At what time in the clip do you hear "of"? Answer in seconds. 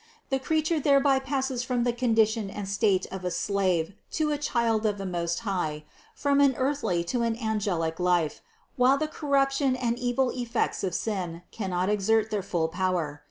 3.11-3.23, 4.33-4.39, 4.87-4.97, 10.83-10.95